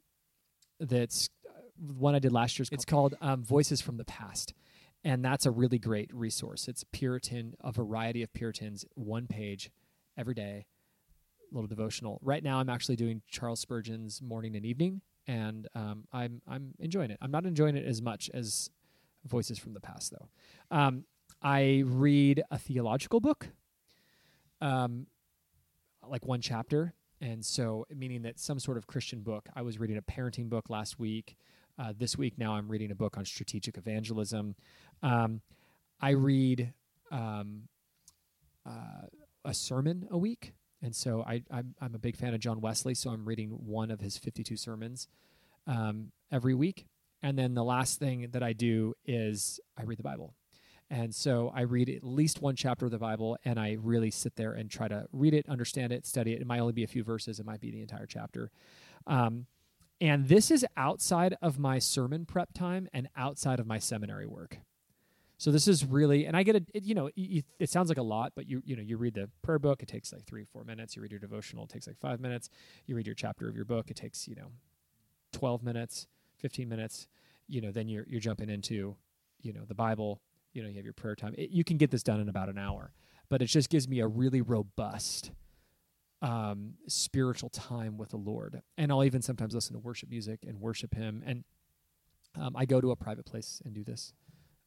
[0.78, 1.60] that's uh,
[1.96, 2.66] one I did last year.
[2.70, 4.54] It's called um, Voices from the Past,
[5.02, 6.68] and that's a really great resource.
[6.68, 9.70] It's Puritan, a variety of Puritans, one page
[10.16, 10.66] every day,
[11.50, 12.20] little devotional.
[12.22, 17.10] Right now, I'm actually doing Charles Spurgeon's Morning and Evening, and um, I'm I'm enjoying
[17.10, 17.18] it.
[17.20, 18.70] I'm not enjoying it as much as
[19.26, 20.28] Voices from the Past, though.
[20.76, 21.04] Um,
[21.42, 23.48] I read a theological book,
[24.60, 25.06] um,
[26.08, 29.48] like one chapter, and so meaning that some sort of Christian book.
[29.54, 31.36] I was reading a parenting book last week.
[31.78, 34.54] Uh, this week now, I'm reading a book on strategic evangelism.
[35.02, 35.40] Um,
[36.00, 36.72] I read
[37.10, 37.62] um,
[38.66, 39.06] uh,
[39.44, 42.94] a sermon a week, and so I, I'm, I'm a big fan of John Wesley.
[42.94, 45.08] So I'm reading one of his 52 sermons
[45.66, 46.86] um, every week.
[47.24, 50.34] And then the last thing that I do is I read the Bible.
[50.90, 54.36] And so I read at least one chapter of the Bible and I really sit
[54.36, 56.42] there and try to read it, understand it, study it.
[56.42, 58.50] It might only be a few verses, it might be the entire chapter.
[59.06, 59.46] Um,
[60.02, 64.58] and this is outside of my sermon prep time and outside of my seminary work.
[65.38, 66.70] So this is really, and I get it.
[66.74, 69.14] it you know, it, it sounds like a lot, but you you know, you read
[69.14, 70.94] the prayer book, it takes like three, four minutes.
[70.94, 72.50] You read your devotional, it takes like five minutes.
[72.86, 74.48] You read your chapter of your book, it takes you know,
[75.32, 76.06] twelve minutes.
[76.44, 77.06] 15 minutes,
[77.48, 78.94] you know, then you're you're jumping into,
[79.40, 80.20] you know, the Bible,
[80.52, 81.34] you know, you have your prayer time.
[81.38, 82.92] It, you can get this done in about an hour,
[83.30, 85.30] but it just gives me a really robust
[86.20, 88.60] um, spiritual time with the Lord.
[88.76, 91.22] And I'll even sometimes listen to worship music and worship Him.
[91.24, 91.44] And
[92.38, 94.12] um, I go to a private place and do this.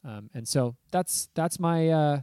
[0.04, 2.20] Um, and so that's that's my uh,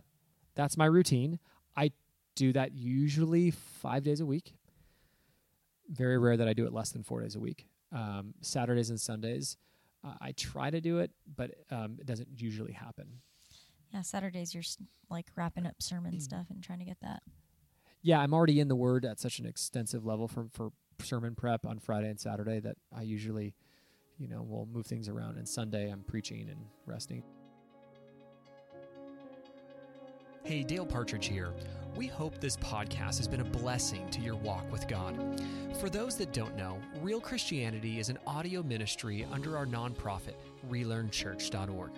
[0.55, 1.39] that's my routine.
[1.77, 1.93] I
[2.35, 4.57] do that usually five days a week.
[5.89, 8.99] Very rare that I do it less than four days a week um, Saturdays and
[8.99, 9.57] Sundays.
[10.03, 13.07] Uh, I try to do it, but um, it doesn't usually happen.
[13.91, 14.63] Yeah, Saturdays you're
[15.09, 16.21] like wrapping up sermon mm.
[16.21, 17.23] stuff and trying to get that.
[18.03, 21.65] Yeah, I'm already in the Word at such an extensive level for for sermon prep
[21.65, 23.55] on Friday and Saturday that I usually,
[24.17, 25.37] you know, will move things around.
[25.37, 27.23] And Sunday I'm preaching and resting.
[30.45, 31.53] Hey, Dale Partridge here.
[31.95, 35.41] We hope this podcast has been a blessing to your walk with God.
[35.79, 40.35] For those that don't know, Real Christianity is an audio ministry under our nonprofit,
[40.69, 41.91] relearnchurch.org.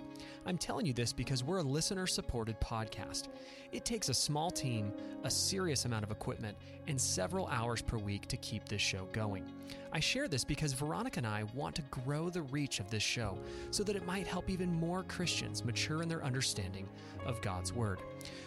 [0.46, 3.28] I'm telling you this because we're a listener supported podcast.
[3.70, 4.92] It takes a small team,
[5.24, 9.44] a serious amount of equipment, and several hours per week to keep this show going.
[9.92, 13.38] I share this because Veronica and I want to grow the reach of this show
[13.70, 16.88] so that it might help even more Christians mature in their understanding
[17.26, 18.00] of God's Word.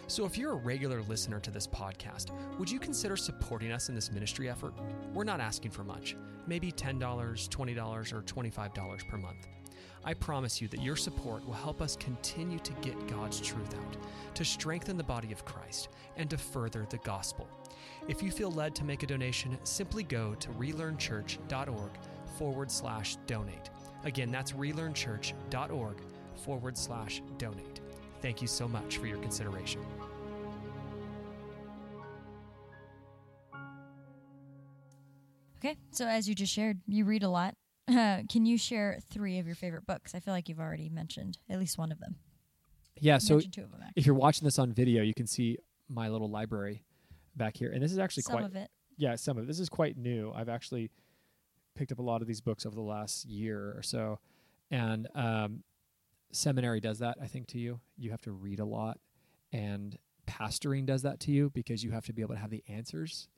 [0.08, 3.94] So if you're a regular listener to this podcast, would you consider supporting us in
[3.94, 4.74] this ministry effort?
[5.14, 6.16] We're not asking for much,
[6.48, 9.46] maybe $10, $20, or $25 per month.
[10.04, 13.96] I promise you that your support will help us continue to get God's truth out,
[14.34, 17.48] to strengthen the body of Christ, and to further the gospel.
[18.08, 21.90] If you feel led to make a donation, simply go to relearnchurch.org
[22.36, 23.70] forward slash donate.
[24.04, 25.96] Again, that's relearnchurch.org
[26.34, 27.80] forward slash donate.
[28.20, 29.80] Thank you so much for your consideration.
[35.58, 37.54] Okay, so as you just shared, you read a lot.
[37.88, 40.14] Uh, can you share three of your favorite books?
[40.14, 42.16] I feel like you've already mentioned at least one of them.
[43.00, 43.40] Yeah, so
[43.96, 46.84] if you're watching this on video, you can see my little library
[47.34, 48.44] back here, and this is actually some quite.
[48.44, 48.70] of it.
[48.96, 49.46] Yeah, some of it.
[49.46, 50.32] This is quite new.
[50.34, 50.90] I've actually
[51.74, 54.20] picked up a lot of these books over the last year or so,
[54.70, 55.64] and um,
[56.32, 57.16] seminary does that.
[57.20, 58.98] I think to you, you have to read a lot,
[59.52, 62.62] and pastoring does that to you because you have to be able to have the
[62.68, 63.28] answers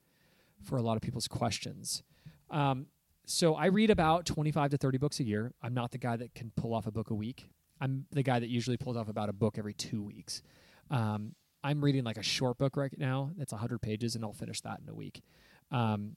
[0.63, 2.03] for a lot of people's questions.
[2.51, 2.87] Um,
[3.27, 5.53] so I read about 25 to 30 books a year.
[5.63, 7.49] I'm not the guy that can pull off a book a week.
[7.81, 10.43] I'm the guy that usually pulls off about a book every two weeks.
[10.91, 14.61] Um, I'm reading like a short book right now that's 100 pages, and I'll finish
[14.61, 15.23] that in a week.
[15.71, 16.17] Um,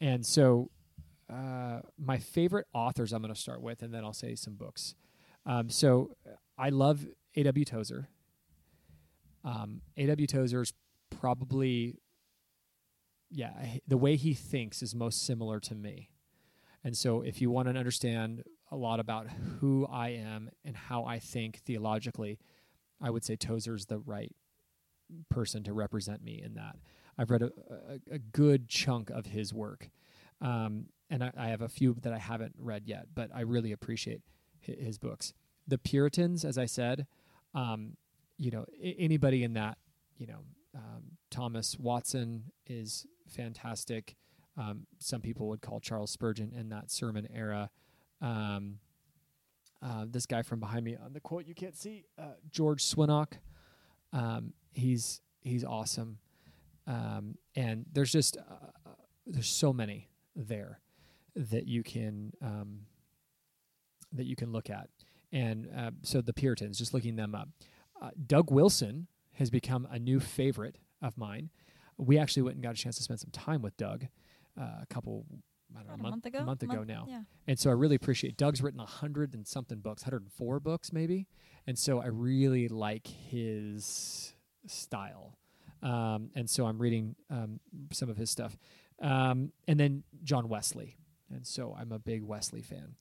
[0.00, 0.70] and so,
[1.32, 4.94] uh, my favorite authors I'm going to start with, and then I'll say some books.
[5.46, 6.16] Um, so,
[6.58, 7.64] I love A.W.
[7.64, 8.08] Tozer.
[9.44, 10.26] Um, A.W.
[10.26, 10.72] Tozer is
[11.10, 12.00] probably,
[13.30, 13.52] yeah,
[13.86, 16.10] the way he thinks is most similar to me.
[16.86, 19.26] And so, if you want to understand a lot about
[19.58, 22.38] who I am and how I think theologically,
[23.02, 24.32] I would say Tozer's the right
[25.28, 26.76] person to represent me in that.
[27.18, 29.90] I've read a, a, a good chunk of his work,
[30.40, 33.72] um, and I, I, have a few that I haven't read yet, but I really
[33.72, 34.20] appreciate
[34.60, 35.32] his, his books.
[35.66, 37.08] The Puritans, as I said,
[37.52, 37.96] um,
[38.38, 39.78] you know, I- anybody in that,
[40.18, 44.14] you know, um, Thomas Watson is fantastic.
[44.56, 47.70] Um, some people would call Charles Spurgeon in that sermon era.
[48.20, 48.78] Um,
[49.82, 53.34] uh, this guy from behind me on the quote you can't see, uh, George Swinnock.
[54.12, 56.18] Um, he's he's awesome,
[56.86, 58.90] um, and there's just uh,
[59.26, 60.80] there's so many there
[61.34, 62.80] that you can um,
[64.12, 64.88] that you can look at,
[65.30, 67.48] and uh, so the Puritans, just looking them up.
[68.00, 71.50] Uh, Doug Wilson has become a new favorite of mine.
[71.98, 74.06] We actually went and got a chance to spend some time with Doug
[74.58, 75.24] uh, a couple,
[75.74, 76.38] I don't know, About a month, month ago.
[76.38, 77.06] a month ago Month- now.
[77.08, 77.22] Yeah.
[77.46, 80.60] And so I really appreciate Doug's written a hundred and something books, hundred and four
[80.60, 81.26] books maybe.
[81.66, 84.34] And so I really like his
[84.66, 85.38] style.
[85.82, 87.60] Um, and so I'm reading um,
[87.92, 88.56] some of his stuff.
[89.00, 90.96] Um, and then John Wesley.
[91.30, 92.94] And so I'm a big Wesley fan.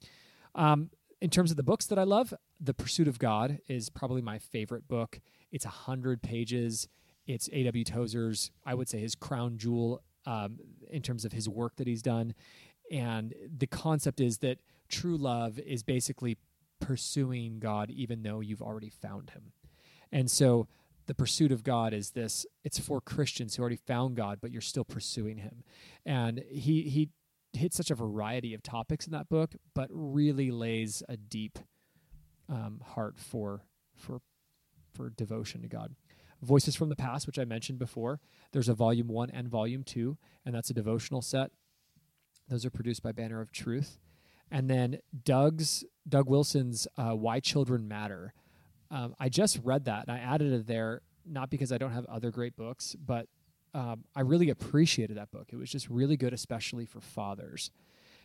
[0.55, 0.89] Um,
[1.21, 4.39] in terms of the books that I love, The Pursuit of God is probably my
[4.39, 5.19] favorite book.
[5.51, 6.87] It's a hundred pages.
[7.27, 7.83] It's A.W.
[7.85, 10.59] Tozer's, I would say, his crown jewel um,
[10.89, 12.33] in terms of his work that he's done.
[12.91, 14.59] And the concept is that
[14.89, 16.37] true love is basically
[16.79, 19.53] pursuing God even though you've already found him.
[20.11, 20.67] And so
[21.07, 24.61] the pursuit of God is this it's for Christians who already found God, but you're
[24.61, 25.63] still pursuing him.
[26.05, 27.09] And he he
[27.53, 31.59] hits such a variety of topics in that book, but really lays a deep
[32.49, 33.61] um, heart for
[33.95, 34.21] for
[34.93, 35.95] for devotion to God.
[36.41, 38.19] Voices from the Past, which I mentioned before.
[38.51, 41.51] There's a volume one and volume two, and that's a devotional set.
[42.47, 43.99] Those are produced by Banner of Truth.
[44.51, 48.33] And then Doug's Doug Wilson's uh, Why Children Matter.
[48.91, 52.05] Um, I just read that and I added it there not because I don't have
[52.05, 53.27] other great books, but
[53.73, 55.49] um, I really appreciated that book.
[55.51, 57.71] It was just really good, especially for fathers.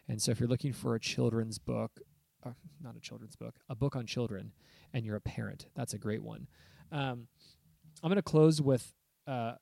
[0.08, 2.00] And so if you're looking for a children's book,
[2.44, 2.50] uh,
[2.82, 4.52] not a children's book, a book on children,
[4.92, 6.46] and you're a parent, that's a great one.
[6.92, 7.28] Um,
[8.02, 8.94] I'm going to close with
[9.26, 9.54] uh,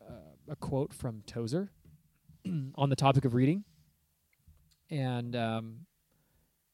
[0.00, 0.12] uh,
[0.48, 1.70] a quote from Tozer
[2.74, 3.64] on the topic of reading,
[4.90, 5.86] and um,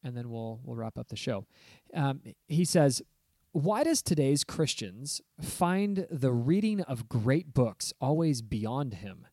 [0.02, 1.46] and then we'll we'll wrap up the show.
[1.94, 3.02] Um, he says,
[3.52, 9.26] "Why does today's Christians find the reading of great books always beyond him?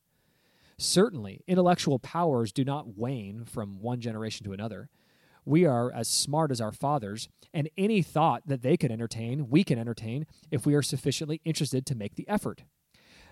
[0.78, 4.90] Certainly, intellectual powers do not wane from one generation to another."
[5.48, 9.64] We are as smart as our fathers, and any thought that they could entertain, we
[9.64, 12.64] can entertain if we are sufficiently interested to make the effort.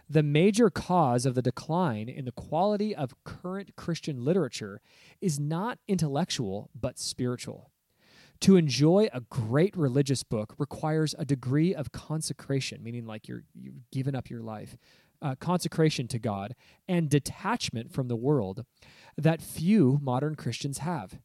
[0.09, 4.79] The major cause of the decline in the quality of current Christian literature
[5.19, 7.69] is not intellectual, but spiritual.
[8.41, 13.91] To enjoy a great religious book requires a degree of consecration, meaning like you're, you've
[13.91, 14.77] given up your life,
[15.21, 16.55] uh, consecration to God,
[16.87, 18.63] and detachment from the world
[19.17, 21.19] that few modern Christians have.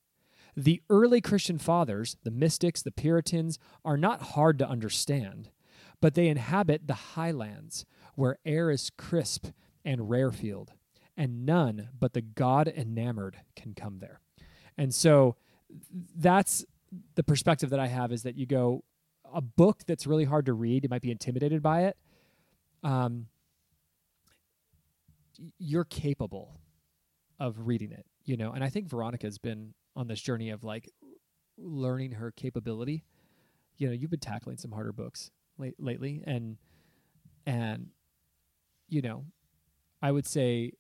[0.57, 5.51] The early Christian fathers, the mystics, the Puritans, are not hard to understand,
[6.01, 7.85] but they inhabit the highlands
[8.15, 9.47] where air is crisp
[9.85, 10.69] and rarefield,
[11.17, 14.21] and none but the God enamored can come there.
[14.77, 15.37] And so
[16.17, 16.65] that's
[17.15, 18.85] the perspective that I have is that you go,
[19.33, 21.97] a book that's really hard to read, you might be intimidated by it.
[22.83, 23.27] Um,
[25.59, 26.61] you're capable
[27.39, 28.53] of reading it, you know.
[28.53, 30.91] And I think Veronica's been on this journey of like
[31.59, 33.05] learning her capability.
[33.77, 36.57] You know, you've been tackling some harder books late, lately, and
[37.47, 37.89] and
[38.89, 39.25] you know,
[40.03, 40.73] I would say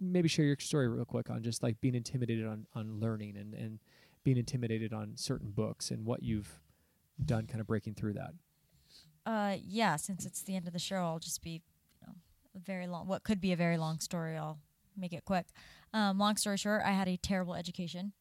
[0.00, 3.54] maybe share your story real quick on just like being intimidated on on learning and
[3.54, 3.78] and
[4.24, 6.60] being intimidated on certain books and what you've
[7.24, 8.32] done, kind of breaking through that.
[9.24, 9.96] Uh, yeah.
[9.96, 11.50] Since it's the end of the show, I'll just be,
[12.00, 12.14] you know,
[12.56, 13.06] a very long.
[13.06, 14.36] What could be a very long story.
[14.36, 14.58] I'll
[14.98, 15.46] make it quick.
[15.92, 18.12] Um, long story short, I had a terrible education,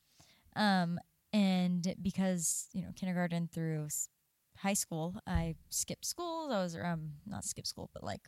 [0.56, 1.00] um,
[1.34, 3.88] and because you know kindergarten through
[4.58, 6.52] high school, I skipped schools.
[6.52, 8.28] I was um not skip school, but like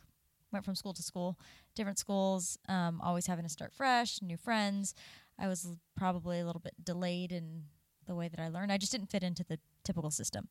[0.52, 1.38] went from school to school,
[1.74, 2.58] different schools.
[2.68, 4.94] Um, always having to start fresh, new friends.
[5.38, 7.64] I was l- probably a little bit delayed in
[8.06, 8.72] the way that I learned.
[8.72, 10.48] I just didn't fit into the typical system.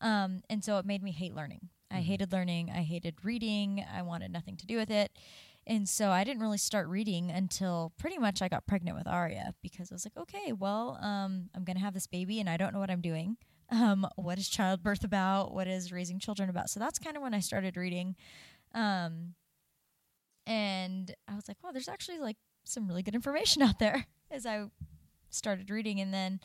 [0.00, 1.70] Um, and so it made me hate learning.
[1.90, 2.02] I Mhm.
[2.04, 2.70] hated learning.
[2.70, 3.82] I hated reading.
[3.82, 5.10] I wanted nothing to do with it.
[5.68, 9.54] And so I didn't really start reading until pretty much I got pregnant with Aria
[9.62, 12.56] because I was like, okay, well, um, I'm going to have this baby and I
[12.56, 13.36] don't know what I'm doing.
[13.70, 15.52] Um, what is childbirth about?
[15.52, 16.70] What is raising children about?
[16.70, 18.16] So that's kind of when I started reading.
[18.72, 19.34] Um,
[20.46, 24.46] and I was like, well, there's actually like some really good information out there as
[24.46, 24.64] I
[25.28, 26.00] started reading.
[26.00, 26.40] And then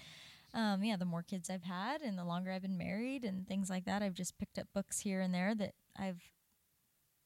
[0.54, 3.70] um, yeah, the more kids I've had and the longer I've been married and things
[3.70, 6.22] like that, I've just picked up books here and there that I've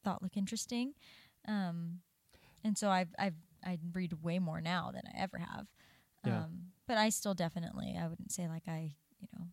[0.04, 0.94] thought look interesting.
[1.48, 2.00] Um,
[2.62, 3.34] and so I've, I've,
[3.64, 5.66] I read way more now than I ever have.
[6.24, 6.44] Yeah.
[6.44, 9.46] Um, but I still definitely, I wouldn't say like I, you know,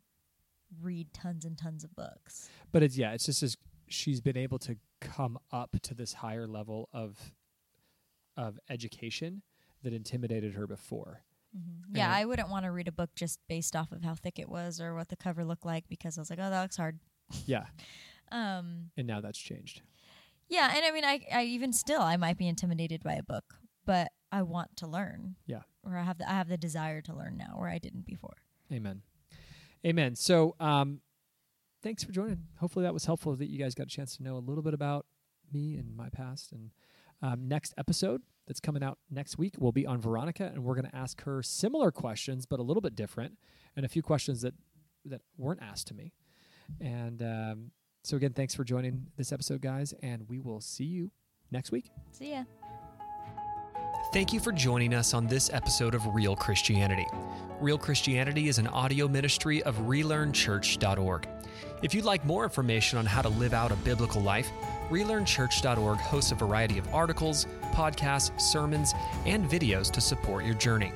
[0.81, 2.49] read tons and tons of books.
[2.71, 6.47] But it's yeah, it's just as she's been able to come up to this higher
[6.47, 7.33] level of
[8.37, 9.41] of education
[9.83, 11.21] that intimidated her before.
[11.55, 11.95] Mm-hmm.
[11.95, 14.49] Yeah, I wouldn't want to read a book just based off of how thick it
[14.49, 16.99] was or what the cover looked like because I was like, oh, that looks hard.
[17.45, 17.65] Yeah,
[18.31, 19.81] Um, and now that's changed.
[20.49, 23.55] Yeah, and I mean, I, I even still, I might be intimidated by a book,
[23.85, 25.35] but I want to learn.
[25.45, 25.61] Yeah.
[25.83, 28.37] Or I have the, I have the desire to learn now, where I didn't before.
[28.71, 29.01] Amen.
[29.85, 30.15] Amen.
[30.15, 31.01] So, um,
[31.83, 32.45] thanks for joining.
[32.59, 33.35] Hopefully, that was helpful.
[33.35, 35.05] That you guys got a chance to know a little bit about
[35.53, 36.51] me and my past.
[36.51, 36.71] And
[37.21, 40.89] um, next episode that's coming out next week will be on Veronica, and we're going
[40.89, 43.37] to ask her similar questions, but a little bit different,
[43.75, 44.55] and a few questions that
[45.05, 46.13] that weren't asked to me.
[46.81, 47.71] And um,
[48.05, 51.09] so, again, thanks for joining this episode, guys, and we will see you
[51.51, 51.89] next week.
[52.11, 52.43] See ya.
[54.13, 57.07] Thank you for joining us on this episode of Real Christianity.
[57.59, 61.27] Real Christianity is an audio ministry of relearnchurch.org.
[61.81, 64.49] If you'd like more information on how to live out a biblical life,
[64.89, 68.93] relearnchurch.org hosts a variety of articles, podcasts, sermons,
[69.25, 70.91] and videos to support your journey.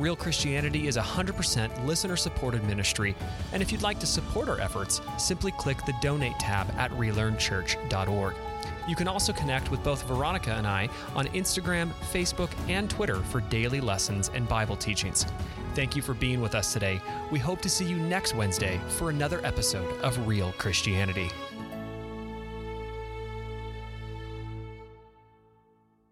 [0.00, 3.14] Real Christianity is a 100% listener supported ministry,
[3.52, 8.34] and if you'd like to support our efforts, simply click the donate tab at relearnchurch.org.
[8.88, 13.42] You can also connect with both Veronica and I on Instagram, Facebook, and Twitter for
[13.42, 15.26] daily lessons and Bible teachings.
[15.74, 16.98] Thank you for being with us today.
[17.30, 21.28] We hope to see you next Wednesday for another episode of Real Christianity.